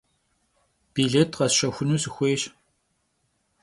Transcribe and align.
Bilêt 0.93 1.27
khesşexunu 1.35 1.97
sxuêyş. 2.03 2.43